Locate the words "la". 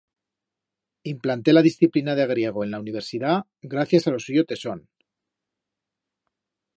1.53-1.63, 2.75-2.79